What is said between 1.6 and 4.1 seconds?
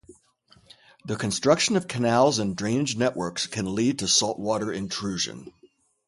of canals and drainage networks can lead to